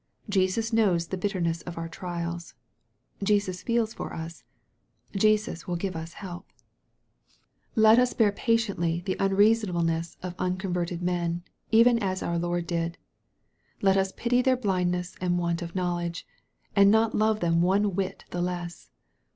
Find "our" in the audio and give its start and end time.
1.77-1.87